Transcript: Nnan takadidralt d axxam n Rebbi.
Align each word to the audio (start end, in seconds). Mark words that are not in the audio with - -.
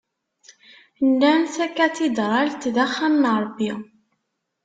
Nnan 1.09 1.41
takadidralt 1.53 2.61
d 2.75 2.77
axxam 2.85 3.15
n 3.17 3.25
Rebbi. 3.43 3.71